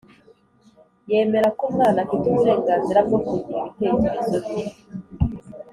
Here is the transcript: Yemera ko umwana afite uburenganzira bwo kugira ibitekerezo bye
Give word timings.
Yemera 1.09 1.49
ko 1.57 1.63
umwana 1.71 1.97
afite 2.03 2.25
uburenganzira 2.27 2.99
bwo 3.07 3.19
kugira 3.25 3.63
ibitekerezo 3.69 4.37
bye 4.45 4.63